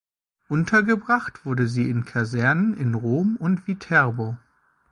[0.49, 4.35] Untergebracht wurde sie in Kasernen in Rom und Viterbo.